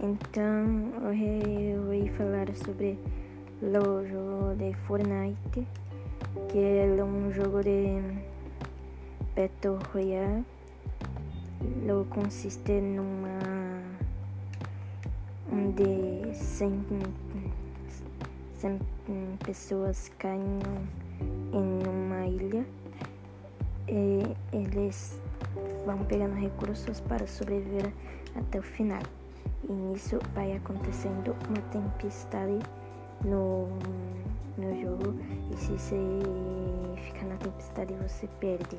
Então, 0.00 0.92
eu 1.12 1.82
vou 1.82 2.16
falar 2.16 2.46
sobre 2.54 2.96
o 3.60 4.06
jogo 4.06 4.54
de 4.56 4.72
Fortnite, 4.86 5.66
que 6.48 6.58
é 6.58 7.02
um 7.02 7.32
jogo 7.32 7.62
de 7.62 8.00
Battle 9.34 9.78
Royale. 9.92 10.44
Lo 11.84 12.04
consiste 12.10 12.80
numa 12.80 13.40
onde 15.50 16.32
100, 16.32 16.84
100 18.54 18.78
pessoas 19.44 20.12
caem 20.16 20.60
em 21.52 21.88
uma 21.88 22.24
ilha 22.26 22.64
e 23.88 24.22
eles 24.52 25.20
vão 25.84 25.98
pegando 26.04 26.34
recursos 26.34 27.00
para 27.00 27.26
sobreviver 27.26 27.92
até 28.36 28.58
o 28.58 28.62
final. 28.62 29.02
E 29.68 29.72
nisso 29.72 30.18
vai 30.34 30.56
acontecendo 30.56 31.36
uma 31.48 31.60
tempestade 31.70 32.58
no, 33.24 33.68
no 34.58 34.80
jogo 34.80 35.14
e 35.52 35.56
se 35.56 35.72
você 35.72 35.96
ficar 37.02 37.26
na 37.26 37.36
tempestade 37.36 37.94
você 37.94 38.28
perde. 38.40 38.78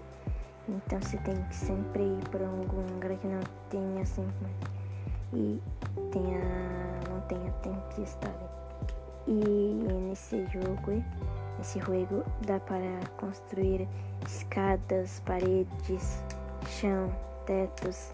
Então 0.68 1.02
você 1.02 1.18
tem 1.18 1.36
que 1.44 1.56
sempre 1.56 2.04
ir 2.04 2.30
para 2.30 2.46
algum 2.46 2.82
lugar 2.94 3.18
que 3.18 3.28
não 3.28 3.42
tenha 3.70 4.06
sempre 4.06 4.48
e 5.34 5.60
tenha, 6.12 6.40
não 7.10 7.20
tenha 7.28 7.52
tempestade. 7.62 8.46
E 9.28 9.34
nesse 9.34 10.46
jogo, 10.48 11.04
nesse 11.58 11.80
jogo 11.80 12.24
dá 12.46 12.60
para 12.60 13.00
construir 13.18 13.88
escadas, 14.26 15.22
paredes, 15.26 16.24
chão, 16.68 17.14
tetos 17.46 18.14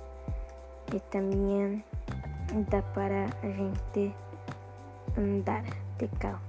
e 0.93 0.99
também 1.11 1.83
dá 2.69 2.81
para 2.81 3.25
a 3.43 3.47
gente 3.47 4.15
andar 5.17 5.63
de 5.97 6.07
carro. 6.19 6.41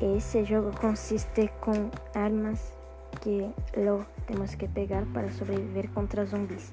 Esse 0.00 0.44
jogo 0.44 0.72
consiste 0.78 1.48
com 1.60 1.90
armas 2.14 2.76
que 3.20 3.50
lo 3.76 4.04
temos 4.26 4.54
que 4.54 4.66
pegar 4.68 5.04
para 5.12 5.30
sobreviver 5.30 5.88
contra 5.90 6.24
zumbis. 6.26 6.70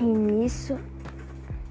E 0.00 0.04
nisso, 0.04 0.76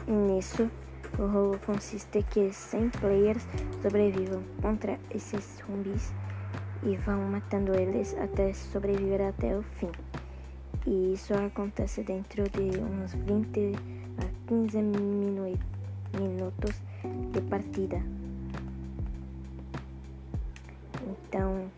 nisso 0.07 0.69
o 1.17 1.31
jogo 1.31 1.59
consiste 1.65 2.23
que 2.23 2.51
100 2.51 2.89
players 2.89 3.47
sobrevivam 3.81 4.43
contra 4.61 4.99
esses 5.09 5.57
zumbis 5.57 6.13
e 6.83 6.97
vão 6.97 7.21
matando 7.29 7.73
eles 7.73 8.15
até 8.19 8.53
sobreviver 8.53 9.21
até 9.21 9.57
o 9.57 9.63
fim. 9.63 9.91
E 10.85 11.13
isso 11.13 11.33
acontece 11.33 12.03
dentro 12.03 12.43
de 12.49 12.79
uns 12.79 13.13
20 13.13 13.73
a 14.17 14.47
15 14.47 14.81
minu 14.81 15.57
minutos 16.19 16.81
de 17.31 17.41
partida. 17.41 18.01
Então, 21.07 21.69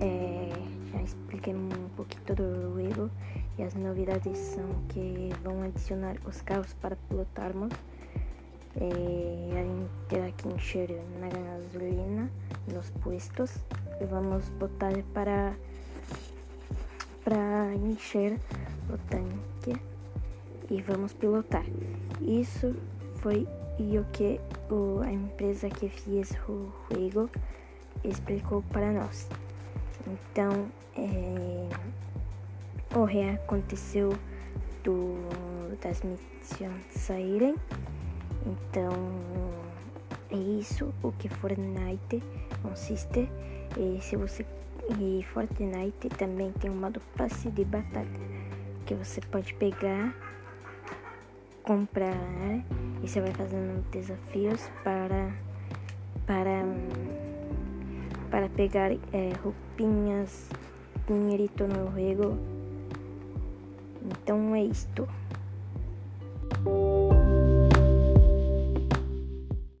é, 0.00 0.50
já 0.92 1.02
expliquei 1.02 1.54
um 1.54 1.68
pouquinho 1.96 2.36
do 2.36 2.62
jogo 2.62 3.10
e 3.58 3.62
as 3.62 3.74
novidades 3.74 4.36
são 4.38 4.64
que 4.88 5.30
vão 5.42 5.62
adicionar 5.62 6.16
os 6.26 6.40
carros 6.42 6.74
para 6.74 6.96
pilotarmos. 7.08 7.72
É, 8.76 9.60
a 9.60 9.62
gente 9.62 9.90
terá 10.08 10.30
que 10.32 10.48
encher 10.48 10.90
na 11.20 11.28
gasolina 11.28 12.30
nos 12.72 12.90
postos 12.90 13.56
e 14.00 14.04
vamos 14.06 14.48
botar 14.50 14.92
para 15.12 15.54
para 17.24 17.74
encher 17.76 18.38
o 18.88 18.98
tanque 19.08 19.80
e 20.70 20.82
vamos 20.82 21.12
pilotar. 21.12 21.64
Isso 22.20 22.74
foi 23.16 23.46
o 23.78 24.04
que 24.12 24.40
o, 24.70 25.00
a 25.00 25.12
empresa 25.12 25.68
que 25.68 25.88
fez 25.88 26.32
o 26.48 26.72
jogo 26.90 27.30
explicou 28.04 28.62
para 28.72 28.92
nós. 28.92 29.28
Então, 30.06 30.66
é, 30.96 31.68
o 32.96 33.06
que 33.06 33.22
aconteceu 33.22 34.10
do, 34.82 35.14
das 35.80 36.02
missões 36.02 36.84
saírem. 36.90 37.54
Então, 38.46 38.90
é 40.30 40.36
isso 40.36 40.92
o 41.02 41.12
que 41.12 41.28
Fortnite 41.28 42.22
consiste. 42.62 43.28
E 43.76 44.00
se 44.00 44.16
você 44.16 44.44
e 44.98 45.22
Fortnite 45.32 46.08
também 46.18 46.52
tem 46.52 46.70
um 46.70 46.76
modo 46.76 47.00
passe 47.16 47.50
de 47.50 47.64
batalha 47.64 48.08
que 48.84 48.94
você 48.94 49.20
pode 49.20 49.54
pegar, 49.54 50.14
comprar 51.62 52.16
e 53.02 53.08
você 53.08 53.20
vai 53.20 53.32
fazendo 53.32 53.82
desafios 53.90 54.68
para 54.82 55.32
para 56.26 56.64
para 58.30 58.48
pegar 58.48 58.90
é, 58.90 59.32
roupinhas, 59.42 60.48
dinheirito 61.06 61.64
no 61.66 61.92
jogo. 61.92 62.38
Então 64.04 64.54
é 64.54 64.64
isto. 64.64 65.06